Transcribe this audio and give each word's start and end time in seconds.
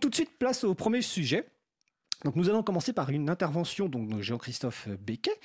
Tout 0.00 0.08
de 0.08 0.14
suite, 0.14 0.38
place 0.38 0.64
au 0.64 0.74
premier 0.74 1.02
sujet. 1.02 1.46
Donc 2.24 2.36
nous 2.36 2.48
allons 2.48 2.62
commencer 2.62 2.92
par 2.92 3.10
une 3.10 3.28
intervention 3.28 3.88
donc, 3.88 4.08
de 4.08 4.22
Jean-Christophe 4.22 4.88
Becquet. 4.88 5.38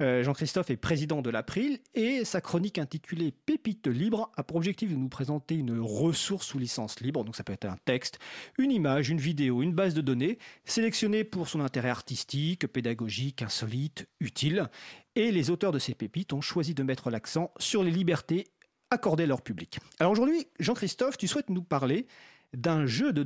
Euh, 0.00 0.22
Jean-Christophe 0.22 0.70
est 0.70 0.76
président 0.76 1.22
de 1.22 1.30
l'April 1.30 1.80
et 1.94 2.24
sa 2.24 2.40
chronique 2.40 2.78
intitulée 2.78 3.32
Pépites 3.32 3.88
libres 3.88 4.30
a 4.36 4.44
pour 4.44 4.56
objectif 4.56 4.90
de 4.90 4.96
nous 4.96 5.08
présenter 5.08 5.56
une 5.56 5.80
ressource 5.80 6.46
sous 6.46 6.58
licence 6.58 7.00
libre. 7.00 7.24
Donc 7.24 7.34
ça 7.34 7.42
peut 7.42 7.52
être 7.52 7.64
un 7.64 7.76
texte, 7.84 8.20
une 8.58 8.70
image, 8.70 9.10
une 9.10 9.18
vidéo, 9.18 9.62
une 9.62 9.74
base 9.74 9.94
de 9.94 10.02
données 10.02 10.38
sélectionnée 10.64 11.24
pour 11.24 11.48
son 11.48 11.60
intérêt 11.60 11.90
artistique, 11.90 12.66
pédagogique, 12.68 13.42
insolite, 13.42 14.06
utile. 14.20 14.68
Et 15.16 15.32
les 15.32 15.50
auteurs 15.50 15.72
de 15.72 15.80
ces 15.80 15.94
pépites 15.94 16.32
ont 16.32 16.40
choisi 16.40 16.74
de 16.74 16.84
mettre 16.84 17.10
l'accent 17.10 17.50
sur 17.58 17.82
les 17.82 17.90
libertés 17.90 18.46
accordées 18.90 19.24
à 19.24 19.26
leur 19.26 19.42
public. 19.42 19.78
Alors 19.98 20.12
aujourd'hui, 20.12 20.46
Jean-Christophe, 20.60 21.16
tu 21.16 21.26
souhaites 21.26 21.50
nous 21.50 21.62
parler 21.62 22.06
d'un 22.54 22.86
jeu 22.86 23.12
de, 23.12 23.24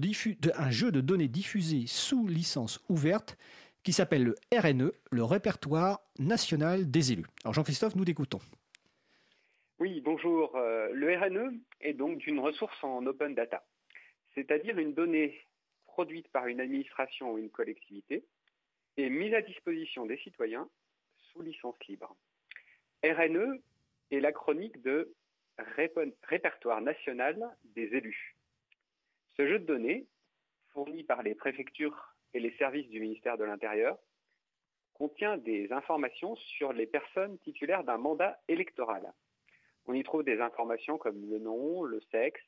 jeu 0.70 0.92
de 0.92 1.00
données 1.00 1.28
diffusé 1.28 1.86
sous 1.86 2.26
licence 2.26 2.82
ouverte 2.88 3.36
qui 3.82 3.92
s'appelle 3.92 4.24
le 4.24 4.34
RNE, 4.56 4.92
le 5.10 5.24
répertoire 5.24 6.00
national 6.18 6.90
des 6.90 7.12
élus. 7.12 7.26
Alors 7.44 7.54
Jean-Christophe, 7.54 7.96
nous 7.96 8.04
t'écoutons. 8.04 8.40
Oui, 9.78 10.00
bonjour. 10.00 10.56
Euh, 10.56 10.88
le 10.92 11.16
RNE 11.18 11.60
est 11.80 11.92
donc 11.92 12.26
une 12.26 12.40
ressource 12.40 12.82
en 12.82 13.04
open 13.06 13.34
data, 13.34 13.64
c'est-à-dire 14.34 14.78
une 14.78 14.94
donnée 14.94 15.38
produite 15.84 16.28
par 16.28 16.46
une 16.46 16.60
administration 16.60 17.32
ou 17.32 17.38
une 17.38 17.50
collectivité 17.50 18.24
et 18.96 19.10
mise 19.10 19.34
à 19.34 19.42
disposition 19.42 20.06
des 20.06 20.16
citoyens 20.18 20.68
sous 21.30 21.42
licence 21.42 21.76
libre. 21.88 22.16
RNE 23.04 23.60
est 24.10 24.20
la 24.20 24.32
chronique 24.32 24.80
de 24.82 25.12
Répertoire 25.56 26.80
national 26.80 27.38
des 27.76 27.84
élus. 27.94 28.33
Ce 29.36 29.46
jeu 29.48 29.58
de 29.58 29.64
données, 29.64 30.06
fourni 30.70 31.02
par 31.02 31.22
les 31.22 31.34
préfectures 31.34 32.14
et 32.34 32.40
les 32.40 32.56
services 32.56 32.88
du 32.88 33.00
ministère 33.00 33.36
de 33.36 33.44
l'Intérieur, 33.44 33.98
contient 34.92 35.36
des 35.36 35.72
informations 35.72 36.36
sur 36.36 36.72
les 36.72 36.86
personnes 36.86 37.38
titulaires 37.40 37.82
d'un 37.82 37.98
mandat 37.98 38.40
électoral. 38.46 39.12
On 39.86 39.92
y 39.92 40.04
trouve 40.04 40.22
des 40.22 40.40
informations 40.40 40.98
comme 40.98 41.28
le 41.28 41.38
nom, 41.38 41.82
le 41.82 42.00
sexe, 42.12 42.40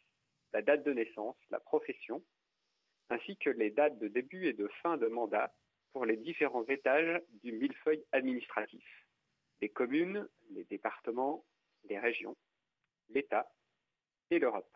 la 0.53 0.63
date 0.63 0.85
de 0.85 0.93
naissance, 0.93 1.37
la 1.51 1.59
profession, 1.59 2.23
ainsi 3.11 3.37
que 3.37 3.51
les 3.51 3.71
dates 3.71 3.99
de 3.99 4.07
début 4.07 4.47
et 4.47 4.53
de 4.53 4.69
fin 4.83 4.97
de 4.97 5.07
mandat 5.07 5.53
pour 5.93 6.07
les 6.07 6.17
différents 6.17 6.67
étages 6.67 7.21
du 7.43 7.53
millefeuille 7.53 8.05
administratif, 8.13 8.85
les 9.61 9.69
communes, 9.69 10.29
les 10.51 10.65
départements, 10.65 11.45
les 11.89 11.99
régions, 11.99 12.37
l'État 13.09 13.53
et 14.31 14.39
l'Europe. 14.39 14.71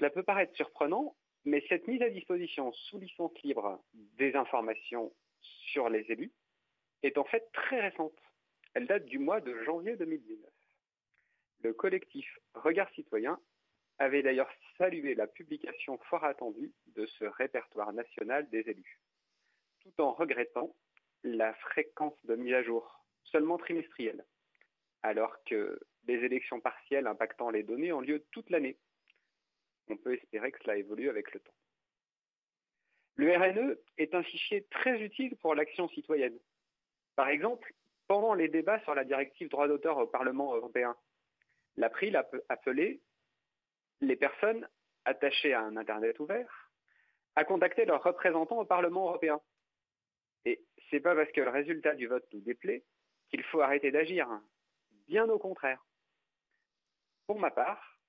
Cela 0.00 0.08
peut 0.08 0.22
paraître 0.22 0.56
surprenant, 0.56 1.14
mais 1.44 1.62
cette 1.68 1.86
mise 1.86 2.00
à 2.00 2.08
disposition 2.08 2.72
sous 2.72 2.98
licence 2.98 3.38
libre 3.42 3.84
des 3.92 4.34
informations 4.34 5.12
sur 5.42 5.90
les 5.90 6.10
élus 6.10 6.32
est 7.02 7.18
en 7.18 7.24
fait 7.24 7.52
très 7.52 7.82
récente. 7.82 8.18
Elle 8.72 8.86
date 8.86 9.04
du 9.04 9.18
mois 9.18 9.42
de 9.42 9.54
janvier 9.64 9.96
2019. 9.96 10.50
Le 11.64 11.74
collectif 11.74 12.26
Regard 12.54 12.88
Citoyen 12.94 13.38
avait 13.98 14.22
d'ailleurs 14.22 14.50
salué 14.78 15.14
la 15.14 15.26
publication 15.26 15.98
fort 16.08 16.24
attendue 16.24 16.72
de 16.96 17.04
ce 17.04 17.26
répertoire 17.26 17.92
national 17.92 18.48
des 18.48 18.70
élus, 18.70 19.02
tout 19.80 20.00
en 20.00 20.12
regrettant 20.12 20.74
la 21.24 21.52
fréquence 21.52 22.16
de 22.24 22.36
mise 22.36 22.54
à 22.54 22.62
jour, 22.62 23.04
seulement 23.24 23.58
trimestrielle, 23.58 24.24
alors 25.02 25.44
que 25.44 25.78
des 26.04 26.24
élections 26.24 26.58
partielles 26.58 27.06
impactant 27.06 27.50
les 27.50 27.64
données 27.64 27.92
ont 27.92 28.00
lieu 28.00 28.24
toute 28.30 28.48
l'année 28.48 28.78
on 29.90 29.96
peut 29.96 30.14
espérer 30.14 30.52
que 30.52 30.62
cela 30.62 30.76
évolue 30.76 31.08
avec 31.08 31.32
le 31.32 31.40
temps. 31.40 31.54
Le 33.16 33.36
RNE 33.36 33.76
est 33.98 34.14
un 34.14 34.22
fichier 34.22 34.64
très 34.70 35.00
utile 35.00 35.36
pour 35.36 35.54
l'action 35.54 35.88
citoyenne. 35.88 36.38
Par 37.16 37.28
exemple, 37.28 37.74
pendant 38.06 38.34
les 38.34 38.48
débats 38.48 38.80
sur 38.80 38.94
la 38.94 39.04
directive 39.04 39.48
droit 39.48 39.68
d'auteur 39.68 39.98
au 39.98 40.06
Parlement 40.06 40.54
européen, 40.54 40.96
l'April 41.76 42.16
a 42.16 42.28
appelé 42.48 43.00
les 44.00 44.16
personnes 44.16 44.66
attachées 45.04 45.52
à 45.52 45.60
un 45.60 45.76
Internet 45.76 46.18
ouvert 46.18 46.70
à 47.36 47.44
contacter 47.44 47.84
leurs 47.84 48.02
représentants 48.02 48.60
au 48.60 48.64
Parlement 48.64 49.06
européen. 49.06 49.40
Et 50.44 50.60
c'est 50.90 51.00
pas 51.00 51.14
parce 51.14 51.30
que 51.32 51.40
le 51.40 51.50
résultat 51.50 51.94
du 51.94 52.06
vote 52.06 52.26
nous 52.32 52.40
déplaît 52.40 52.84
qu'il 53.28 53.42
faut 53.44 53.60
arrêter 53.60 53.90
d'agir. 53.90 54.28
Bien 55.06 55.28
au 55.28 55.38
contraire. 55.38 55.84
Pour 57.26 57.38
ma 57.38 57.50
part, 57.50 57.99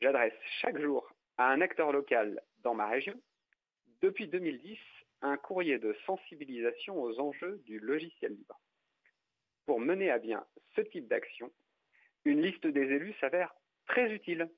J'adresse 0.00 0.34
chaque 0.60 0.78
jour 0.78 1.10
à 1.38 1.50
un 1.50 1.60
acteur 1.60 1.90
local 1.90 2.42
dans 2.62 2.74
ma 2.74 2.86
région, 2.86 3.14
depuis 4.02 4.28
2010, 4.28 4.78
un 5.22 5.36
courrier 5.38 5.78
de 5.78 5.96
sensibilisation 6.04 7.00
aux 7.00 7.18
enjeux 7.18 7.62
du 7.64 7.78
logiciel 7.78 8.32
libre. 8.32 8.60
Pour 9.64 9.80
mener 9.80 10.10
à 10.10 10.18
bien 10.18 10.46
ce 10.74 10.82
type 10.82 11.08
d'action, 11.08 11.50
une 12.24 12.42
liste 12.42 12.66
des 12.66 12.82
élus 12.82 13.14
s'avère 13.20 13.54
très 13.86 14.12
utile. 14.12 14.50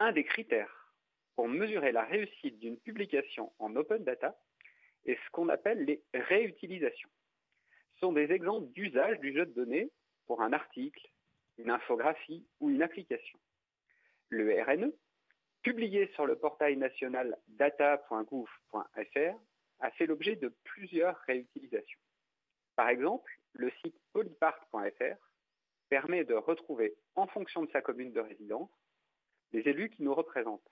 Un 0.00 0.12
des 0.12 0.24
critères 0.24 0.92
pour 1.36 1.48
mesurer 1.48 1.92
la 1.92 2.02
réussite 2.02 2.58
d'une 2.58 2.78
publication 2.78 3.52
en 3.58 3.76
open 3.76 4.02
data 4.02 4.36
est 5.04 5.18
ce 5.24 5.30
qu'on 5.30 5.48
appelle 5.48 5.84
les 5.84 6.02
réutilisations. 6.14 7.10
Ce 7.94 8.00
sont 8.00 8.12
des 8.12 8.32
exemples 8.32 8.72
d'usage 8.72 9.20
du 9.20 9.32
jeu 9.32 9.46
de 9.46 9.52
données 9.52 9.90
pour 10.26 10.42
un 10.42 10.52
article, 10.52 11.08
une 11.58 11.70
infographie 11.70 12.46
ou 12.60 12.70
une 12.70 12.82
application. 12.82 13.38
Le 14.28 14.62
RNE, 14.62 14.92
publié 15.62 16.08
sur 16.14 16.26
le 16.26 16.36
portail 16.36 16.76
national 16.76 17.36
data.gouv.fr, 17.48 19.36
a 19.80 19.90
fait 19.92 20.06
l'objet 20.06 20.36
de 20.36 20.54
plusieurs 20.64 21.16
réutilisations. 21.26 22.00
Par 22.76 22.88
exemple, 22.88 23.30
le 23.52 23.70
site 23.82 23.98
polypart.fr 24.12 25.16
permet 25.88 26.24
de 26.24 26.34
retrouver, 26.34 26.94
en 27.14 27.26
fonction 27.26 27.62
de 27.62 27.70
sa 27.70 27.80
commune 27.80 28.12
de 28.12 28.20
résidence, 28.20 28.70
les 29.52 29.60
élus 29.68 29.90
qui 29.90 30.02
nous 30.02 30.14
représentent. 30.14 30.70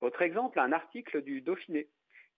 Autre 0.00 0.22
exemple, 0.22 0.58
un 0.58 0.72
article 0.72 1.22
du 1.22 1.42
Dauphiné 1.42 1.88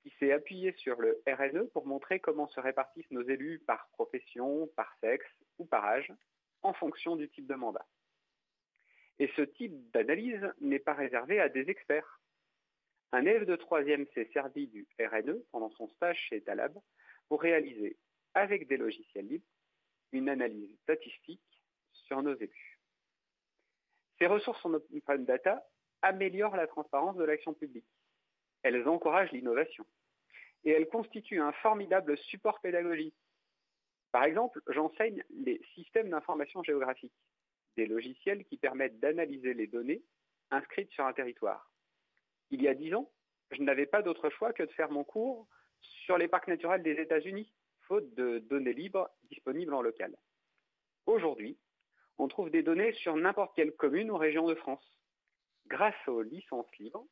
qui 0.03 0.11
s'est 0.19 0.33
appuyé 0.33 0.73
sur 0.73 1.01
le 1.01 1.23
RNE 1.27 1.69
pour 1.69 1.87
montrer 1.87 2.19
comment 2.19 2.49
se 2.49 2.59
répartissent 2.59 3.11
nos 3.11 3.23
élus 3.23 3.61
par 3.61 3.89
profession, 3.93 4.67
par 4.75 4.93
sexe 5.01 5.31
ou 5.59 5.65
par 5.65 5.85
âge, 5.85 6.13
en 6.63 6.73
fonction 6.73 7.17
du 7.17 7.29
type 7.29 7.47
de 7.47 7.55
mandat. 7.55 7.87
Et 9.19 9.31
ce 9.37 9.43
type 9.43 9.73
d'analyse 9.93 10.53
n'est 10.61 10.79
pas 10.79 10.95
réservé 10.95 11.41
à 11.41 11.49
des 11.49 11.69
experts. 11.71 12.21
Un 13.13 13.21
élève 13.23 13.45
de 13.45 13.57
troisième 13.57 14.07
s'est 14.15 14.31
servi 14.33 14.69
du 14.69 14.87
RNE 14.99 15.43
pendant 15.51 15.71
son 15.71 15.89
stage 15.89 16.19
chez 16.29 16.41
Talab 16.41 16.77
pour 17.29 17.43
réaliser, 17.43 17.97
avec 18.35 18.67
des 18.69 18.77
logiciels 18.77 19.27
libres, 19.27 19.47
une 20.13 20.29
analyse 20.29 20.75
statistique 20.83 21.43
sur 21.93 22.23
nos 22.23 22.35
élus. 22.35 22.81
Ces 24.19 24.27
ressources 24.27 24.65
en 24.65 24.75
open 24.75 25.25
data 25.25 25.67
améliorent 26.01 26.57
la 26.57 26.67
transparence 26.67 27.17
de 27.17 27.25
l'action 27.25 27.55
publique. 27.55 27.87
Elles 28.63 28.87
encouragent 28.89 29.33
l'innovation. 29.33 29.87
Et 30.65 30.71
elles 30.71 30.89
constituent 30.89 31.41
un 31.41 31.53
formidable 31.53 32.17
support 32.17 32.61
pédagogique 32.61 33.17
par 34.13 34.25
exemple, 34.25 34.61
j'enseigne 34.69 35.25
les 35.31 35.61
systèmes 35.75 36.11
d'information 36.11 36.63
géographique, 36.63 37.15
des 37.77 37.87
logiciels 37.87 38.45
qui 38.45 38.59
permettent 38.59 39.01
d'analyser 39.01 39.55
les 39.55 39.67
données 39.67 40.03
inscrites 40.51 40.91
sur 40.91 41.07
un 41.07 41.15
territoire. 41.15 41.73
Il 42.51 42.61
y 42.63 42.69
a 42.69 42.75
dix 42.75 42.95
ans, 42.95 43.11
je 43.51 43.63
n'avais 43.63 43.87
pas 43.87 44.03
d'autre 44.03 44.29
choix 44.29 44.53
que 44.53 44.63
de 44.63 44.73
faire 44.73 44.91
mon 44.91 45.03
cours 45.03 45.49
sur 45.81 46.19
les 46.19 46.29
parcs 46.29 46.49
naturels 46.49 46.83
des 46.83 47.01
États-Unis, 47.01 47.51
faute 47.89 48.15
de 48.15 48.39
données 48.39 48.75
libres 48.75 49.11
disponibles 49.31 49.73
en 49.73 49.81
local. 49.81 50.15
Aujourd'hui, 51.07 51.59
on 52.19 52.29
trouve 52.29 52.51
des 52.51 52.63
données 52.63 52.93
sur 52.93 53.17
n'importe 53.17 53.57
quelle 53.57 53.73
commune 53.73 54.11
ou 54.11 54.19
région 54.19 54.47
de 54.47 54.55
France. 54.55 54.87
Grâce 55.67 56.07
aux 56.07 56.21
licences 56.21 56.71
libres, 56.79 57.07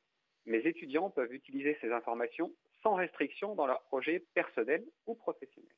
mes 0.44 0.58
étudiants 0.66 1.08
peuvent 1.08 1.32
utiliser 1.32 1.78
ces 1.80 1.90
informations 1.92 2.54
sans 2.82 2.94
restriction 2.94 3.54
dans 3.54 3.66
leurs 3.66 3.82
projets 3.84 4.20
personnels 4.34 4.84
ou 5.06 5.14
professionnels. 5.14 5.74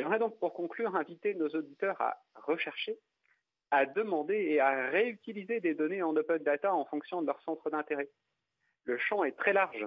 J'aimerais 0.00 0.18
donc 0.18 0.38
pour 0.38 0.54
conclure 0.54 0.96
inviter 0.96 1.34
nos 1.34 1.50
auditeurs 1.50 2.00
à 2.00 2.16
rechercher, 2.34 2.98
à 3.70 3.84
demander 3.84 4.34
et 4.34 4.58
à 4.58 4.88
réutiliser 4.88 5.60
des 5.60 5.74
données 5.74 6.02
en 6.02 6.16
open 6.16 6.42
data 6.42 6.74
en 6.74 6.86
fonction 6.86 7.20
de 7.20 7.26
leur 7.26 7.38
centre 7.42 7.68
d'intérêt. 7.68 8.08
Le 8.84 8.96
champ 8.96 9.24
est 9.24 9.36
très 9.36 9.52
large. 9.52 9.86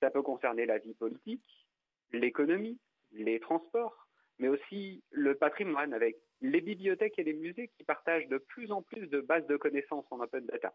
Ça 0.00 0.10
peut 0.10 0.22
concerner 0.22 0.66
la 0.66 0.78
vie 0.78 0.94
politique, 0.94 1.68
l'économie, 2.10 2.80
les 3.12 3.38
transports, 3.38 4.08
mais 4.40 4.48
aussi 4.48 5.04
le 5.12 5.36
patrimoine 5.36 5.94
avec 5.94 6.16
les 6.40 6.60
bibliothèques 6.60 7.20
et 7.20 7.22
les 7.22 7.32
musées 7.32 7.68
qui 7.68 7.84
partagent 7.84 8.26
de 8.26 8.38
plus 8.38 8.72
en 8.72 8.82
plus 8.82 9.06
de 9.06 9.20
bases 9.20 9.46
de 9.46 9.56
connaissances 9.56 10.06
en 10.10 10.18
open 10.18 10.44
data. 10.46 10.74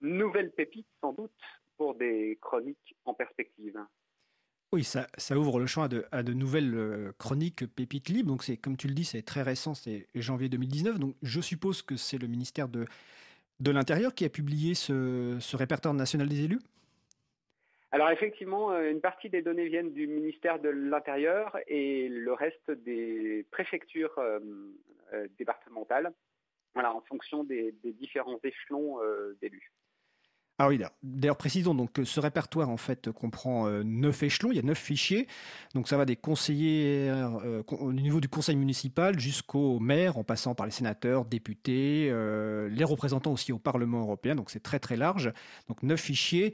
Nouvelle 0.00 0.50
pépite 0.50 0.88
sans 1.00 1.12
doute 1.12 1.40
pour 1.76 1.94
des 1.94 2.36
chroniques 2.40 2.96
en 3.04 3.14
perspective. 3.14 3.78
Oui, 4.72 4.84
ça, 4.84 5.06
ouvre 5.36 5.60
le 5.60 5.66
champ 5.66 5.82
à 6.12 6.22
de, 6.22 6.32
nouvelles 6.32 6.74
euh, 6.74 7.12
chroniques 7.18 7.66
pépites 7.66 8.10
libres. 8.10 8.28
Donc, 8.28 8.44
c'est 8.44 8.58
comme 8.58 8.76
tu 8.76 8.86
le 8.86 8.94
dis, 8.94 9.04
c'est 9.04 9.22
très 9.22 9.42
récent, 9.42 9.74
c'est 9.74 10.06
janvier 10.14 10.48
2019. 10.48 10.98
Donc, 10.98 11.14
je 11.22 11.40
suppose 11.40 11.80
que 11.82 11.96
c'est 11.96 12.18
le 12.18 12.26
ministère 12.26 12.68
de 12.68 12.86
l'Intérieur 13.70 14.14
qui 14.14 14.24
a 14.24 14.28
publié 14.28 14.74
ce, 14.74 15.56
répertoire 15.56 15.94
national 15.94 16.28
des 16.28 16.44
élus? 16.44 16.60
Alors 17.90 18.10
effectivement, 18.10 18.72
euh, 18.72 18.90
une 18.90 19.00
partie 19.00 19.30
des 19.30 19.40
données 19.40 19.66
viennent 19.66 19.92
du 19.92 20.06
ministère 20.06 20.58
de 20.58 20.68
l'Intérieur 20.68 21.56
et 21.66 22.08
le 22.08 22.32
reste 22.34 22.70
des 22.70 23.46
préfectures 23.50 24.18
euh, 24.18 24.40
euh, 25.14 25.26
départementales, 25.38 26.12
voilà, 26.74 26.94
en 26.94 27.00
fonction 27.00 27.44
des, 27.44 27.74
différents 27.82 28.38
échelons 28.44 28.98
d'élus. 29.40 29.72
Ah 30.60 30.66
oui, 30.66 30.80
d'ailleurs 31.04 31.36
précisons 31.36 31.72
donc 31.72 31.92
que 31.92 32.04
ce 32.04 32.18
répertoire 32.18 32.68
en 32.68 32.76
fait 32.76 33.12
comprend 33.12 33.70
neuf 33.84 34.24
échelons, 34.24 34.50
il 34.50 34.56
y 34.56 34.58
a 34.58 34.62
neuf 34.62 34.78
fichiers, 34.78 35.28
donc 35.72 35.86
ça 35.86 35.96
va 35.96 36.04
des 36.04 36.16
conseillers 36.16 37.12
au 37.68 37.92
niveau 37.92 38.20
du 38.20 38.28
conseil 38.28 38.56
municipal 38.56 39.20
jusqu'au 39.20 39.78
maire, 39.78 40.18
en 40.18 40.24
passant 40.24 40.56
par 40.56 40.66
les 40.66 40.72
sénateurs, 40.72 41.26
députés, 41.26 42.12
les 42.70 42.84
représentants 42.84 43.32
aussi 43.32 43.52
au 43.52 43.60
Parlement 43.60 44.00
européen, 44.00 44.34
donc 44.34 44.50
c'est 44.50 44.62
très 44.62 44.80
très 44.80 44.96
large, 44.96 45.32
donc 45.68 45.84
neuf 45.84 46.00
fichiers. 46.00 46.52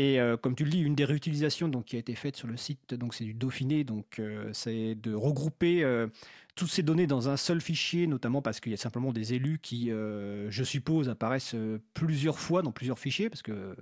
Et 0.00 0.18
comme 0.42 0.54
tu 0.54 0.62
le 0.62 0.70
dis, 0.70 0.80
une 0.80 0.94
des 0.94 1.04
réutilisations 1.04 1.66
donc, 1.66 1.86
qui 1.86 1.96
a 1.96 1.98
été 1.98 2.14
faite 2.14 2.36
sur 2.36 2.46
le 2.46 2.56
site, 2.56 2.94
donc 2.94 3.14
c'est 3.14 3.24
du 3.24 3.34
Dauphiné, 3.34 3.82
donc 3.82 4.20
c'est 4.52 4.94
de 4.94 5.12
regrouper 5.12 5.82
toutes 6.58 6.70
ces 6.70 6.82
données 6.82 7.06
dans 7.06 7.28
un 7.28 7.36
seul 7.36 7.60
fichier, 7.60 8.06
notamment 8.08 8.42
parce 8.42 8.58
qu'il 8.58 8.72
y 8.72 8.74
a 8.74 8.78
simplement 8.78 9.12
des 9.12 9.32
élus 9.32 9.60
qui, 9.62 9.92
euh, 9.92 10.50
je 10.50 10.64
suppose, 10.64 11.08
apparaissent 11.08 11.54
euh, 11.54 11.78
plusieurs 11.94 12.40
fois 12.40 12.62
dans 12.62 12.72
plusieurs 12.72 12.98
fichiers, 12.98 13.30
parce 13.30 13.42
qu'il 13.42 13.54
euh, 13.54 13.74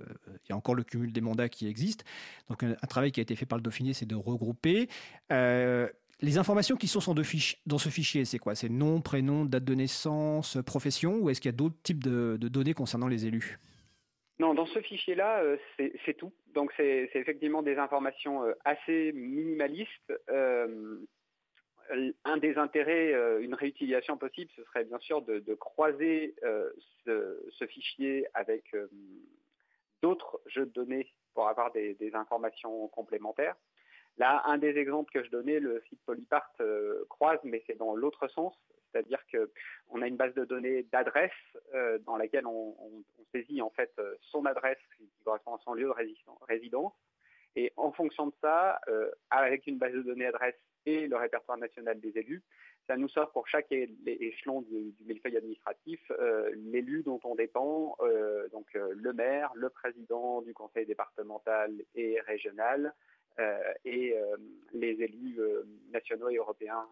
y 0.47 0.53
a 0.53 0.55
encore 0.55 0.75
le 0.75 0.83
cumul 0.83 1.11
des 1.11 1.19
mandats 1.19 1.49
qui 1.49 1.67
existe. 1.67 2.05
Donc 2.49 2.61
un, 2.61 2.75
travail 2.87 3.11
qui 3.11 3.19
a 3.19 3.23
été 3.23 3.35
fait 3.35 3.47
par 3.47 3.57
le 3.57 3.63
Dauphiné, 3.63 3.93
c'est 3.93 4.05
de 4.05 4.15
regrouper. 4.15 4.87
les 5.31 6.37
informations 6.37 6.77
qui 6.77 6.87
sont 6.87 6.99
dans 7.65 7.77
ce 7.77 7.89
fichier, 7.89 8.25
c'est 8.25 8.39
quoi? 8.39 8.53
C'est 8.53 8.69
nom, 8.69 9.01
prénom, 9.01 9.43
date 9.43 9.65
de 9.65 9.73
naissance, 9.73 10.57
profession, 10.63 11.17
ou 11.17 11.29
est-ce 11.31 11.41
qu'il 11.41 11.49
y 11.49 11.55
a 11.55 11.57
d'autres 11.57 11.81
types 11.81 12.03
de, 12.03 12.37
données 12.37 12.75
concernant 12.75 13.07
les 13.07 13.25
élus? 13.25 13.59
Non, 14.39 14.53
dans 14.53 14.67
ce 14.67 14.81
fichier-là, 14.81 15.43
c'est 15.77 16.13
tout. 16.15 16.31
Donc, 16.53 16.71
c'est 16.77 17.09
effectivement 17.15 17.63
des 17.63 17.77
informations 17.77 18.43
assez 18.63 19.11
minimalistes 19.13 20.13
un 22.25 22.37
des 22.37 22.57
intérêts, 22.57 23.13
euh, 23.13 23.41
une 23.41 23.53
réutilisation 23.53 24.17
possible, 24.17 24.51
ce 24.55 24.63
serait 24.65 24.83
bien 24.83 24.99
sûr 24.99 25.21
de, 25.21 25.53
croiser 25.55 26.35
euh, 26.43 26.69
ce, 27.05 27.65
fichier 27.67 28.25
avec 28.33 28.73
euh, 28.73 28.87
d'autres 30.01 30.41
jeux 30.47 30.65
de 30.65 30.71
données 30.71 31.11
pour 31.33 31.47
avoir 31.47 31.71
des, 31.71 31.95
informations 32.13 32.87
complémentaires. 32.89 33.55
Là, 34.17 34.41
un 34.45 34.57
des 34.57 34.77
exemples 34.77 35.11
que 35.11 35.23
je 35.23 35.29
donnais, 35.29 35.59
le 35.59 35.83
site 35.89 35.99
Polypart 36.05 36.51
croise, 37.09 37.39
mais 37.43 37.63
c'est 37.67 37.77
dans 37.77 37.95
l'autre 37.95 38.27
sens, 38.29 38.55
c'est-à-dire 38.97 39.23
qu'on 39.31 40.01
a 40.01 40.07
une 40.07 40.17
base 40.17 40.33
de 40.33 40.45
données 40.45 40.83
d'adresse 40.91 41.31
dans 42.05 42.17
laquelle 42.17 42.47
on, 42.47 42.75
saisit 43.31 43.61
en 43.61 43.69
fait 43.69 43.91
son 44.21 44.45
adresse 44.45 44.79
qui 44.97 45.09
correspond 45.23 45.55
à 45.55 45.59
son 45.63 45.73
lieu 45.73 45.87
de 45.87 46.45
résidence. 46.45 46.93
Et 47.55 47.73
en 47.75 47.91
fonction 47.91 48.27
de 48.27 48.33
ça, 48.41 48.79
avec 49.29 49.67
une 49.67 49.77
base 49.77 49.93
de 49.93 50.01
données 50.01 50.27
adresse 50.27 50.55
et 50.87 51.07
le 51.07 51.17
répertoire 51.17 51.57
national 51.57 51.99
des 51.99 52.17
élus. 52.17 52.41
Ça 52.87 52.95
nous 52.95 53.09
sort 53.09 53.31
pour 53.31 53.47
chaque 53.49 53.69
échelon 53.71 54.61
du, 54.61 54.93
du 54.93 55.03
millefeuille 55.03 55.35
administratif 55.35 55.99
euh, 56.11 56.49
l'élu 56.55 57.03
dont 57.03 57.19
on 57.25 57.35
dépend, 57.35 57.97
euh, 57.99 58.47
donc 58.49 58.67
euh, 58.75 58.93
le 58.95 59.11
maire, 59.11 59.51
le 59.55 59.69
président 59.69 60.41
du 60.41 60.53
conseil 60.53 60.85
départemental 60.85 61.73
et 61.95 62.19
régional, 62.21 62.93
et 63.85 64.15
les 64.73 64.99
élus 64.99 65.39
nationaux 65.91 66.27
et 66.29 66.37
européens, 66.37 66.87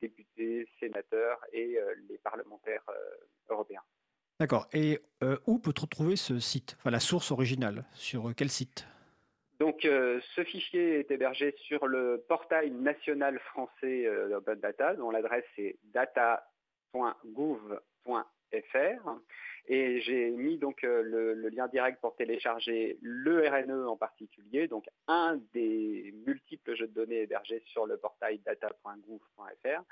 députés, 0.00 0.66
sénateurs 0.80 1.38
et 1.52 1.78
les 2.08 2.18
parlementaires 2.18 2.84
européens. 3.48 3.82
D'accord. 4.38 4.68
Et 4.72 5.00
où 5.46 5.58
peut-on 5.58 5.86
trouver 5.86 6.16
ce 6.16 6.38
site? 6.38 6.76
Enfin, 6.78 6.90
la 6.90 7.00
source 7.00 7.30
originale, 7.30 7.84
sur 7.94 8.32
quel 8.36 8.50
site? 8.50 8.86
Donc, 9.58 9.86
euh, 9.86 10.20
ce 10.34 10.44
fichier 10.44 11.00
est 11.00 11.10
hébergé 11.10 11.54
sur 11.66 11.86
le 11.86 12.22
portail 12.28 12.70
national 12.70 13.38
français 13.38 14.06
euh, 14.06 14.28
d'Open 14.28 14.60
Data, 14.60 14.94
dont 14.94 15.10
l'adresse 15.10 15.46
est 15.56 15.78
data.gouv.fr. 15.84 17.80
Et 19.68 20.00
j'ai 20.02 20.30
mis 20.30 20.58
donc 20.58 20.84
euh, 20.84 21.02
le, 21.02 21.48
lien 21.48 21.66
direct 21.68 22.00
pour 22.00 22.14
télécharger 22.14 22.98
le 23.02 23.48
RNE 23.48 23.88
en 23.88 23.96
particulier, 23.96 24.68
donc 24.68 24.86
un 25.08 25.40
des 25.52 26.14
multiples 26.26 26.76
jeux 26.76 26.86
de 26.86 26.94
données 26.94 27.22
hébergés 27.22 27.62
sur 27.66 27.86
le 27.86 27.96
portail 27.96 28.38
data.gouv.fr, 28.44 29.82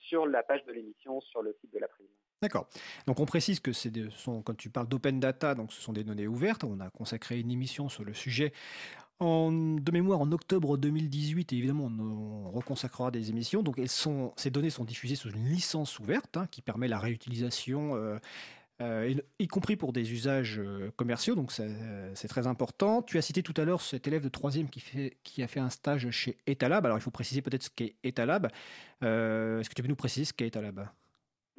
sur 0.00 0.26
la 0.26 0.42
page 0.42 0.64
de 0.64 0.72
l'émission 0.72 1.20
sur 1.20 1.42
le 1.42 1.56
site 1.60 1.72
de 1.72 1.78
la 1.78 1.88
prime. 1.88 2.06
D'accord. 2.42 2.68
Donc 3.06 3.20
on 3.20 3.26
précise 3.26 3.60
que 3.60 3.72
c'est 3.72 3.92
quand 4.24 4.56
tu 4.56 4.70
parles 4.70 4.88
d'open 4.88 5.20
data, 5.20 5.54
donc 5.54 5.72
ce 5.72 5.80
sont 5.82 5.92
des 5.92 6.04
données 6.04 6.26
ouvertes. 6.26 6.64
On 6.64 6.80
a 6.80 6.88
consacré 6.88 7.38
une 7.38 7.50
émission 7.50 7.88
sur 7.88 8.02
le 8.02 8.14
sujet 8.14 8.52
de 9.20 9.92
mémoire 9.92 10.20
en 10.20 10.32
octobre 10.32 10.78
2018 10.78 11.52
et 11.52 11.56
évidemment 11.56 11.90
on, 11.90 12.50
reconsacrera 12.50 13.10
des 13.10 13.28
émissions. 13.28 13.62
Donc 13.62 13.78
elles 13.78 13.90
sont, 13.90 14.32
ces 14.36 14.50
données 14.50 14.70
sont 14.70 14.84
diffusées 14.84 15.16
sous 15.16 15.30
une 15.30 15.44
licence 15.44 15.98
ouverte 15.98 16.38
hein, 16.38 16.46
qui 16.50 16.62
permet 16.62 16.88
la 16.88 16.98
réutilisation. 16.98 17.96
Euh, 17.96 18.18
euh, 18.80 19.14
y 19.38 19.46
compris 19.48 19.76
pour 19.76 19.92
des 19.92 20.12
usages 20.12 20.58
euh, 20.58 20.90
commerciaux, 20.96 21.34
donc 21.34 21.52
c'est 21.52 22.28
très 22.28 22.46
important. 22.46 23.02
Tu 23.02 23.18
as 23.18 23.22
cité 23.22 23.42
tout 23.42 23.54
à 23.56 23.64
l'heure 23.64 23.80
cet 23.80 24.06
élève 24.06 24.22
de 24.22 24.28
troisième 24.28 24.68
qui, 24.68 25.42
a 25.42 25.46
fait 25.46 25.60
un 25.60 25.70
stage 25.70 26.10
chez 26.10 26.36
Etalab. 26.46 26.84
Alors 26.86 26.98
il 26.98 27.02
faut 27.02 27.10
préciser 27.10 27.42
peut-être 27.42 27.64
ce 27.64 27.70
qu'est 27.70 27.94
Etalab. 28.04 28.46
Est-ce 29.02 29.68
que 29.68 29.74
tu 29.74 29.82
peux 29.82 29.88
nous 29.88 29.96
préciser 29.96 30.24
ce 30.24 30.32
qu'est 30.32 30.46
Etalab? 30.46 30.88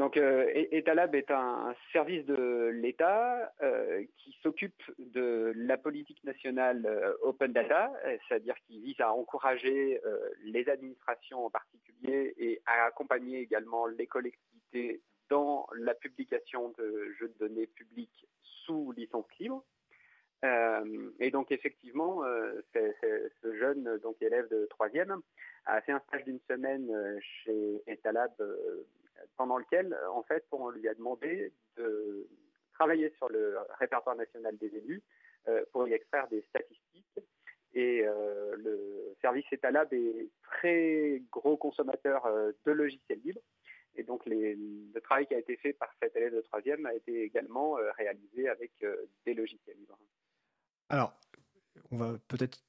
Donc, 0.01 0.17
euh, 0.17 0.47
Etalab 0.71 1.13
est 1.13 1.29
un 1.29 1.75
service 1.93 2.25
de 2.25 2.71
l'État 2.73 3.53
euh, 3.61 4.03
qui 4.17 4.35
s'occupe 4.41 4.81
de 4.97 5.53
la 5.55 5.77
politique 5.77 6.23
nationale 6.23 6.87
euh, 6.87 7.13
open 7.21 7.53
data, 7.53 7.93
c'est-à-dire 8.27 8.55
qui 8.65 8.79
vise 8.79 8.99
à 8.99 9.13
encourager 9.13 10.01
les 10.43 10.67
administrations 10.69 11.45
en 11.45 11.51
particulier 11.51 12.33
et 12.39 12.61
à 12.65 12.85
accompagner 12.85 13.41
également 13.41 13.85
les 13.85 14.07
collectivités 14.07 15.01
dans 15.31 15.67
la 15.75 15.95
publication 15.95 16.69
de 16.77 17.15
jeux 17.19 17.29
de 17.29 17.47
données 17.47 17.65
publics 17.65 18.27
sous 18.43 18.91
licence 18.91 19.25
libre. 19.39 19.63
et 21.19 21.31
donc 21.31 21.51
effectivement, 21.51 22.21
ce 22.73 23.55
jeune 23.57 23.97
donc 24.03 24.21
élève 24.21 24.47
de 24.49 24.67
troisième 24.69 25.21
a 25.65 25.81
fait 25.81 25.93
un 25.93 26.01
stage 26.01 26.25
d'une 26.25 26.39
semaine 26.47 26.87
chez 27.43 27.81
Etalab 27.87 28.31
pendant 29.37 29.57
lequel, 29.57 29.93
euh, 29.93 30.09
en 30.11 30.23
fait, 30.23 30.45
on 30.51 30.69
lui 30.69 30.87
a 30.87 30.93
demandé 30.93 31.51
de 31.77 32.27
travailler 32.73 33.11
sur 33.17 33.29
le 33.29 33.57
répertoire 33.79 34.15
national 34.15 34.57
des 34.57 34.75
élus 34.75 35.01
euh, 35.47 35.63
pour 35.71 35.87
y 35.87 35.93
extraire 35.93 36.27
des 36.29 36.41
statistiques. 36.49 37.19
Et 37.73 38.03
euh, 38.05 38.55
le 38.57 39.15
service 39.21 39.45
Etalab 39.51 39.93
est 39.93 40.29
très 40.43 41.21
gros 41.31 41.55
consommateur 41.55 42.27
de 42.65 42.71
logiciels 42.71 43.21
libres. 43.23 43.41
Et 43.95 44.03
donc, 44.03 44.23
le 44.25 44.99
travail 45.01 45.27
qui 45.27 45.35
a 45.35 45.39
été 45.39 45.57
fait 45.57 45.73
par 45.73 45.89
cet 46.01 46.15
élève 46.15 46.33
de 46.33 46.41
troisième 46.41 46.85
a 46.85 46.93
été 46.93 47.23
également 47.23 47.75
réalisé 47.97 48.47
avec 48.47 48.71
des 49.25 49.33
logiciels 49.33 49.77
libres. 49.77 49.97
Alors, 50.89 51.13
on 51.91 51.97
va 51.97 52.17
peut-être 52.27 52.63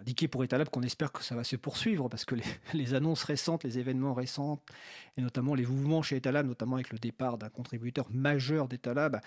indiquer 0.00 0.28
pour 0.28 0.44
Etalab 0.44 0.68
qu'on 0.68 0.82
espère 0.82 1.12
que 1.12 1.22
ça 1.22 1.34
va 1.34 1.44
se 1.44 1.56
poursuivre 1.56 2.08
parce 2.08 2.24
que 2.24 2.36
les, 2.72 2.94
annonces 2.94 3.24
récentes, 3.24 3.64
les 3.64 3.78
événements 3.78 4.14
récents, 4.14 4.62
et 5.16 5.22
notamment 5.22 5.54
les 5.54 5.66
mouvements 5.66 6.02
chez 6.02 6.16
Etalab, 6.16 6.46
notamment 6.46 6.76
avec 6.76 6.90
le 6.90 6.98
départ 6.98 7.38
d'un 7.38 7.48
contributeur 7.48 8.06
majeur 8.10 8.68
d'Etalab, 8.68 9.20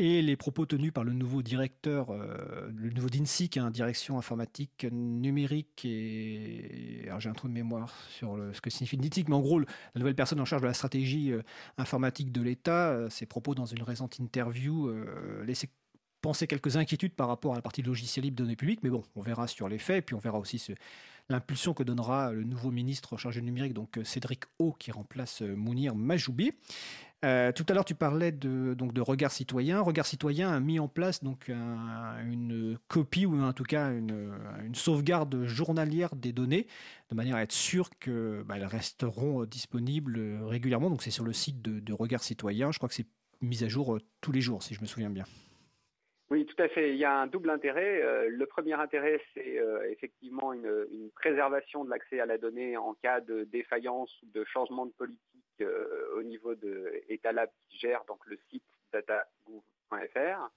et 0.00 0.22
les 0.22 0.34
propos 0.34 0.64
tenus 0.64 0.92
par 0.94 1.04
le 1.04 1.12
nouveau 1.12 1.42
directeur, 1.42 2.08
euh, 2.08 2.70
le 2.74 2.88
nouveau 2.88 3.10
DINSI, 3.10 3.50
qui 3.50 3.58
est 3.58 3.62
un 3.62 3.70
direction 3.70 4.16
informatique 4.16 4.86
numérique, 4.90 5.80
j'ai 5.82 7.06
un 7.06 7.32
trou 7.34 7.48
de 7.48 7.52
mémoire 7.52 7.94
sur 8.08 8.38
ce 8.54 8.62
que 8.62 8.70
signifie 8.70 8.96
DINSIC, 8.96 9.28
mais 9.28 9.34
en 9.34 9.40
gros, 9.40 9.60
la 9.60 9.66
nouvelle 9.96 10.14
personne 10.14 10.40
en 10.40 10.46
charge 10.46 10.62
de 10.62 10.68
la 10.68 10.72
stratégie 10.72 11.32
euh, 11.32 11.42
informatique 11.76 12.32
de 12.32 12.40
l'État, 12.40 12.88
euh, 12.88 13.10
ses 13.10 13.26
propos 13.26 13.54
dans 13.54 13.66
une 13.66 13.82
récente 13.82 14.18
interview 14.18 14.90
laissaient 15.44 15.68
penser 16.22 16.46
quelques 16.46 16.78
inquiétudes 16.78 17.14
par 17.14 17.28
rapport 17.28 17.52
à 17.52 17.56
la 17.56 17.62
partie 17.62 17.82
logiciel 17.82 18.24
libre 18.24 18.38
données 18.38 18.56
publiques, 18.56 18.80
mais 18.82 18.90
bon, 18.90 19.02
on 19.16 19.20
verra 19.20 19.48
sur 19.48 19.68
les 19.68 19.78
faits, 19.78 19.98
et 19.98 20.02
puis 20.02 20.14
on 20.14 20.18
verra 20.18 20.38
aussi 20.38 20.72
l'impulsion 21.28 21.74
que 21.74 21.82
donnera 21.82 22.32
le 22.32 22.44
nouveau 22.44 22.70
ministre 22.70 23.18
chargé 23.18 23.40
du 23.40 23.46
numérique, 23.46 23.74
donc 23.74 24.00
Cédric 24.04 24.44
O, 24.58 24.72
qui 24.72 24.92
remplace 24.92 25.42
Mounir 25.42 25.94
Majoubi. 25.94 26.52
Euh, 27.24 27.52
tout 27.52 27.66
à 27.68 27.74
l'heure, 27.74 27.84
tu 27.84 27.94
parlais 27.94 28.32
de, 28.32 28.74
donc, 28.74 28.94
de 28.94 29.00
Regard 29.00 29.30
Citoyen. 29.30 29.80
Regard 29.80 30.06
Citoyen 30.06 30.50
a 30.50 30.60
mis 30.60 30.78
en 30.78 30.88
place 30.88 31.22
donc, 31.22 31.48
une 31.48 32.78
copie, 32.88 33.26
ou 33.26 33.38
en 33.40 33.52
tout 33.52 33.64
cas 33.64 33.90
une, 33.90 34.74
sauvegarde 34.74 35.44
journalière 35.44 36.14
des 36.16 36.32
données, 36.32 36.66
de 37.10 37.14
manière 37.14 37.36
à 37.36 37.42
être 37.42 37.52
sûr 37.52 37.90
qu'elles 37.98 38.42
bah, 38.44 38.54
resteront 38.66 39.44
disponibles 39.44 40.38
régulièrement. 40.44 40.88
Donc 40.88 41.02
c'est 41.02 41.10
sur 41.10 41.24
le 41.24 41.32
site 41.32 41.60
de, 41.60 41.92
Regard 41.92 42.22
Citoyen. 42.22 42.72
Je 42.72 42.78
crois 42.78 42.88
que 42.88 42.94
c'est 42.94 43.08
mis 43.42 43.64
à 43.64 43.68
jour 43.68 43.98
tous 44.20 44.32
les 44.32 44.40
jours, 44.40 44.62
si 44.62 44.74
je 44.74 44.80
me 44.80 44.86
souviens 44.86 45.10
bien. 45.10 45.24
Oui, 46.30 46.46
tout 46.46 46.62
à 46.62 46.68
fait. 46.68 46.92
Il 46.92 46.96
y 46.96 47.04
a 47.04 47.12
un 47.12 47.26
double 47.26 47.50
intérêt. 47.50 48.02
Euh, 48.02 48.28
le 48.30 48.46
premier 48.46 48.74
intérêt, 48.74 49.20
c'est 49.34 49.58
euh, 49.58 49.90
effectivement 49.90 50.52
une, 50.52 50.86
préservation 51.16 51.84
de 51.84 51.90
l'accès 51.90 52.20
à 52.20 52.26
la 52.26 52.38
donnée 52.38 52.76
en 52.76 52.94
cas 52.94 53.20
de 53.20 53.44
défaillance 53.44 54.16
ou 54.22 54.26
de 54.32 54.44
changement 54.44 54.86
de 54.86 54.92
politique 54.92 55.20
euh, 55.60 56.16
au 56.16 56.22
niveau 56.22 56.54
de 56.54 57.02
Etalab 57.08 57.50
qui 57.68 57.78
gère 57.78 58.04
donc 58.04 58.24
le 58.26 58.38
site 58.50 58.64
datagouv.fr. 58.92 59.26
gouv.fr. 59.46 60.50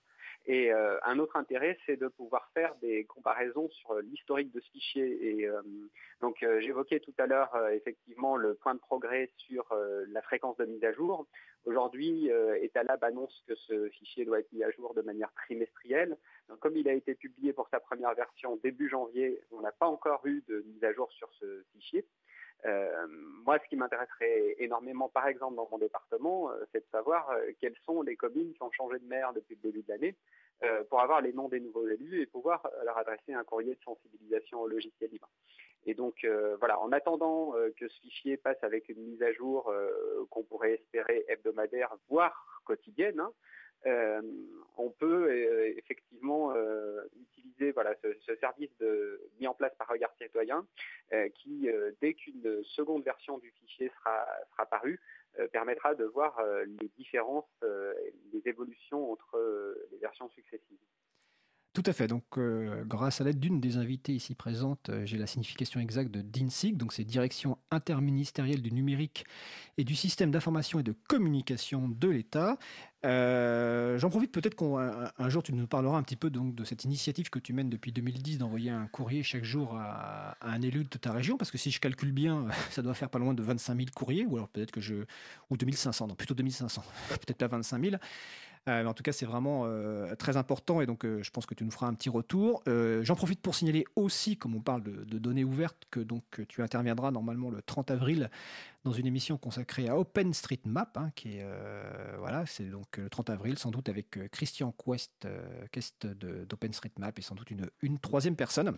Et 0.45 0.73
euh, 0.73 0.99
un 1.03 1.19
autre 1.19 1.37
intérêt, 1.37 1.77
c'est 1.85 1.95
de 1.95 2.09
pouvoir 2.09 2.49
faire 2.53 2.75
des 2.81 3.05
comparaisons 3.05 3.69
sur 3.69 3.95
l'historique 4.01 4.51
de 4.51 4.59
ce 4.59 4.69
fichier. 4.71 5.39
Et 5.39 5.49
donc, 6.19 6.45
j'évoquais 6.59 6.99
tout 6.99 7.13
à 7.17 7.27
l'heure 7.27 7.55
effectivement 7.69 8.35
le 8.35 8.53
point 8.55 8.73
de 8.73 8.79
progrès 8.79 9.31
sur 9.37 9.73
la 10.09 10.21
fréquence 10.21 10.57
de 10.57 10.65
mise 10.65 10.83
à 10.83 10.91
jour. 10.91 11.25
Aujourd'hui, 11.63 12.29
Etalab 12.61 13.01
annonce 13.05 13.41
que 13.47 13.55
ce 13.55 13.87
fichier 13.91 14.25
doit 14.25 14.41
être 14.41 14.51
mis 14.51 14.65
à 14.65 14.71
jour 14.71 14.93
de 14.93 15.01
manière 15.01 15.31
trimestrielle. 15.33 16.17
Comme 16.59 16.75
il 16.75 16.89
a 16.89 16.93
été 16.93 17.15
publié 17.15 17.53
pour 17.53 17.69
sa 17.69 17.79
première 17.79 18.13
version 18.13 18.57
début 18.57 18.89
janvier, 18.89 19.39
on 19.51 19.61
n'a 19.61 19.71
pas 19.71 19.87
encore 19.87 20.25
eu 20.25 20.43
de 20.49 20.61
mise 20.67 20.83
à 20.83 20.91
jour 20.91 21.09
sur 21.13 21.31
ce 21.39 21.63
fichier. 21.71 22.05
Euh, 22.65 23.07
moi, 23.45 23.59
ce 23.59 23.67
qui 23.67 23.75
m'intéresserait 23.75 24.55
énormément, 24.59 25.09
par 25.09 25.27
exemple, 25.27 25.55
dans 25.55 25.67
mon 25.69 25.77
département, 25.77 26.49
euh, 26.49 26.63
c'est 26.71 26.79
de 26.79 26.89
savoir 26.91 27.29
euh, 27.31 27.51
quelles 27.59 27.75
sont 27.85 28.01
les 28.01 28.15
communes 28.15 28.53
qui 28.53 28.63
ont 28.63 28.71
changé 28.71 28.99
de 28.99 29.05
maire 29.05 29.33
depuis 29.33 29.55
le 29.55 29.71
début 29.71 29.83
de 29.83 29.89
l'année 29.89 30.15
pour 30.89 31.01
avoir 31.01 31.19
les 31.19 31.33
noms 31.33 31.49
des 31.49 31.59
nouveaux 31.59 31.85
élus 31.89 32.21
et 32.21 32.25
pouvoir 32.25 32.65
leur 32.85 32.97
adresser 32.97 33.33
un 33.33 33.43
courrier 33.43 33.75
de 33.75 33.83
sensibilisation 33.83 34.61
au 34.61 34.67
logiciel 34.69 35.09
libre. 35.11 35.29
Et 35.85 35.93
donc, 35.93 36.25
voilà, 36.59 36.79
en 36.79 36.93
attendant 36.93 37.53
que 37.75 37.85
ce 37.89 37.99
fichier 37.99 38.37
passe 38.37 38.63
avec 38.63 38.87
une 38.87 39.01
mise 39.01 39.21
à 39.23 39.33
jour 39.33 39.69
qu'on 40.29 40.43
pourrait 40.43 40.75
espérer 40.75 41.25
hebdomadaire, 41.27 41.93
voire 42.07 42.61
quotidienne, 42.63 43.19
hein, 43.19 44.21
on 44.77 44.89
peut 44.89 45.35
effectivement 45.75 46.53
utiliser 47.19 47.73
ce, 48.25 48.35
service 48.37 48.71
de, 48.79 49.19
mis 49.41 49.47
en 49.47 49.53
place 49.53 49.75
par 49.77 49.89
Regard 49.89 50.13
Citoyen 50.17 50.65
qui, 51.35 51.67
dès 52.01 52.13
qu'une 52.13 52.63
seconde 52.63 53.03
version 53.03 53.37
du 53.37 53.51
fichier 53.51 53.91
sera, 53.99 54.25
sera 54.51 54.65
parue, 54.65 54.99
permettra 55.51 55.95
de 55.95 56.05
voir 56.05 56.39
les 56.81 56.87
différences, 56.97 57.49
les 58.31 58.41
évolutions 58.45 59.11
entre 59.11 59.37
les 59.91 59.97
versions 59.97 60.29
successives. 60.29 60.77
Tout 61.73 61.83
à 61.87 61.93
fait. 61.93 62.05
Donc, 62.05 62.23
euh, 62.37 62.83
grâce 62.85 63.19
à 63.19 63.23
l'aide 63.23 63.39
d'une 63.39 63.59
des 63.59 63.77
invitées 63.77 64.13
ici 64.13 64.35
présentes, 64.35 64.89
euh, 64.89 65.07
j'ai 65.07 65.17
la 65.17 65.25
signification 65.25 65.79
exacte 65.79 66.11
de 66.11 66.21
DINSIG. 66.21 66.77
Donc, 66.77 66.93
c'est 66.93 67.03
Direction 67.03 67.57
interministérielle 67.71 68.61
du 68.61 68.71
numérique 68.71 69.25
et 69.79 69.83
du 69.83 69.95
système 69.95 70.29
d'information 70.29 70.79
et 70.79 70.83
de 70.83 70.93
communication 71.07 71.89
de 71.89 72.09
l'État. 72.09 72.59
Euh, 73.05 73.97
j'en 73.97 74.11
profite 74.11 74.31
peut-être 74.31 74.55
qu'un 74.55 75.29
jour 75.29 75.41
tu 75.41 75.51
nous 75.51 75.67
parleras 75.67 75.97
un 75.97 76.03
petit 76.03 76.15
peu 76.15 76.29
donc 76.29 76.55
de 76.55 76.63
cette 76.63 76.85
initiative 76.85 77.29
que 77.29 77.39
tu 77.39 77.51
mènes 77.51 77.69
depuis 77.69 77.91
2010 77.91 78.37
d'envoyer 78.37 78.69
un 78.69 78.87
courrier 78.87 79.23
chaque 79.23 79.43
jour 79.43 79.75
à, 79.75 80.37
un 80.41 80.61
élu 80.61 80.85
de 80.85 80.97
ta 80.97 81.11
région, 81.11 81.37
parce 81.37 81.51
que 81.51 81.57
si 81.57 81.71
je 81.71 81.81
calcule 81.81 82.11
bien, 82.11 82.45
ça 82.69 82.83
doit 82.83 82.93
faire 82.93 83.09
pas 83.09 83.19
loin 83.19 83.33
de 83.33 83.41
25 83.41 83.75
000 83.75 83.87
courriers, 83.95 84.25
ou 84.27 84.35
alors 84.35 84.47
peut-être 84.47 84.71
que 84.71 84.79
je 84.79 85.05
ou 85.49 85.57
2500, 85.57 86.07
non 86.07 86.15
plutôt 86.15 86.35
2500, 86.35 86.83
peut-être 87.09 87.37
pas 87.37 87.47
25 87.47 87.83
000. 87.83 87.95
Euh, 88.69 88.85
en 88.85 88.93
tout 88.93 89.03
cas, 89.03 89.11
c'est 89.11 89.25
vraiment 89.25 89.63
euh, 89.65 90.15
très 90.15 90.37
important 90.37 90.79
et 90.79 90.85
donc 90.85 91.03
euh, 91.03 91.21
je 91.21 91.31
pense 91.31 91.45
que 91.45 91.53
tu 91.53 91.65
nous 91.65 91.71
feras 91.71 91.87
un 91.87 91.93
petit 91.93 92.09
retour. 92.09 92.63
J'en 93.01 93.15
profite 93.15 93.41
pour 93.41 93.55
signaler 93.55 93.85
aussi, 93.95 94.37
comme 94.37 94.55
on 94.55 94.61
parle 94.61 94.83
de, 94.83 95.17
données 95.19 95.43
ouvertes, 95.43 95.85
que 95.91 95.99
donc 95.99 96.23
tu 96.47 96.61
interviendras 96.61 97.11
normalement 97.11 97.49
le 97.49 97.61
30 97.61 97.91
avril 97.91 98.29
dans 98.83 98.91
une 98.91 99.05
émission 99.05 99.37
consacrée 99.37 99.87
à 99.87 99.97
OpenStreetMap, 99.97 100.97
hein, 100.97 101.11
qui 101.15 101.37
est 101.37 101.47
voilà, 102.17 102.45
c'est 102.45 102.69
donc 102.69 102.97
le 102.97 103.09
30 103.09 103.29
avril, 103.29 103.57
sans 103.57 103.71
doute 103.71 103.89
avec 103.89 104.29
Christian 104.31 104.73
Quest, 104.73 105.27
Quest 105.71 106.07
d'OpenStreetMap 106.07 107.17
et 107.17 107.21
sans 107.21 107.35
doute 107.35 107.51
une, 107.51 107.69
une 107.81 107.99
troisième 107.99 108.35
personne. 108.35 108.77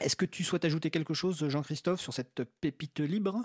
Est-ce 0.00 0.16
que 0.16 0.24
tu 0.24 0.44
souhaites 0.44 0.64
ajouter 0.64 0.90
quelque 0.90 1.14
chose, 1.14 1.46
Jean-Christophe, 1.48 2.00
sur 2.00 2.14
cette 2.14 2.42
pépite 2.60 3.00
libre? 3.00 3.44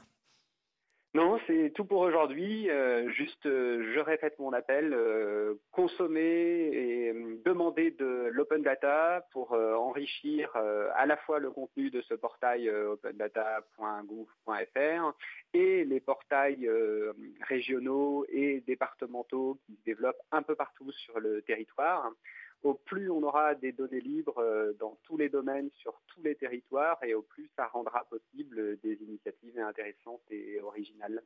Non, 1.15 1.39
c'est 1.48 1.72
tout 1.74 1.86
pour 1.86 2.01
aujourd'hui. 2.01 2.69
Euh, 2.69 3.10
juste, 3.12 3.45
euh, 3.45 3.93
je 3.93 4.01
répète 4.01 4.38
mon 4.38 4.51
appel, 4.51 4.93
euh, 4.93 5.53
consommer 5.72 6.19
et 6.22 7.13
demander 7.45 7.91
de 7.91 8.27
l'open 8.34 8.62
data 8.62 9.25
pour 9.31 9.53
enrichir 9.53 10.53
à 10.93 11.05
la 11.05 11.15
fois 11.15 11.39
le 11.39 11.51
contenu 11.51 11.89
de 11.89 12.01
ce 12.01 12.15
portail 12.15 12.69
opendata.gouv.fr 12.69 15.13
et 15.53 15.86
les 15.86 16.01
portails 16.01 16.69
régionaux 17.48 18.25
et 18.27 18.62
départementaux 18.67 19.57
qui 19.65 19.77
se 19.77 19.84
développent 19.86 20.22
un 20.34 20.41
peu 20.41 20.55
partout 20.55 20.91
sur 20.91 21.22
le 21.22 21.41
territoire 21.43 22.12
au 22.65 22.74
plus 22.74 23.12
on 23.12 23.22
aura 23.22 23.53
des 23.53 23.72
données 23.72 24.01
libres 24.01 24.39
euh, 24.39 24.74
dans 24.79 24.98
tous 25.03 25.17
les 25.17 25.29
domaines, 25.29 25.69
sur 25.77 26.01
tous 26.07 26.24
les 26.24 26.36
territoires, 26.36 26.98
et 27.03 27.13
au 27.13 27.22
plus 27.22 27.50
ça 27.55 27.67
rendra 27.67 28.03
possible 28.05 28.79
des 28.81 28.98
initiatives 29.07 29.60
intéressantes 29.60 30.24
et 30.31 30.60
originales. 30.62 31.22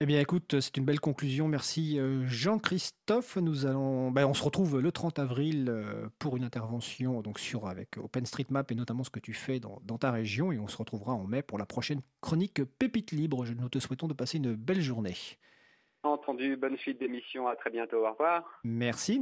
Eh 0.00 0.06
bien, 0.06 0.20
écoute, 0.20 0.60
c'est 0.60 0.76
une 0.76 0.84
belle 0.84 0.98
conclusion. 0.98 1.46
Merci 1.46 2.00
euh, 2.00 2.26
Jean-Christophe. 2.26 3.36
Nous 3.36 3.64
allons, 3.64 4.10
ben, 4.10 4.26
on 4.26 4.34
se 4.34 4.42
retrouve 4.42 4.80
le 4.80 4.90
30 4.90 5.20
avril 5.20 5.68
euh, 5.68 6.08
pour 6.18 6.36
une 6.36 6.42
intervention 6.42 7.22
donc 7.22 7.38
sur 7.38 7.68
avec 7.68 7.96
OpenStreetMap 7.96 8.72
et 8.72 8.74
notamment 8.74 9.04
ce 9.04 9.10
que 9.10 9.20
tu 9.20 9.34
fais 9.34 9.60
dans, 9.60 9.80
dans, 9.84 9.96
ta 9.96 10.10
région. 10.10 10.50
Et 10.50 10.58
on 10.58 10.66
se 10.66 10.76
retrouvera 10.76 11.12
en 11.12 11.24
mai 11.24 11.42
pour 11.42 11.58
la 11.58 11.64
prochaine 11.64 12.00
chronique 12.20 12.64
Pépite 12.64 13.12
Libre. 13.12 13.44
Nous 13.46 13.68
te 13.68 13.78
souhaitons 13.78 14.08
de 14.08 14.14
passer 14.14 14.38
une 14.38 14.56
belle 14.56 14.80
journée. 14.80 15.14
Entendu, 16.04 16.56
bonne 16.56 16.76
suite 16.76 17.00
d'émission. 17.00 17.48
À 17.48 17.56
très 17.56 17.70
bientôt. 17.70 18.04
Au 18.06 18.10
revoir. 18.10 18.60
Merci. 18.62 19.12